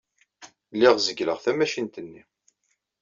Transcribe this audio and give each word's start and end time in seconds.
Lliɣ 0.73 0.95
zeggleɣ 1.05 1.37
tamacint-nni. 1.43 2.23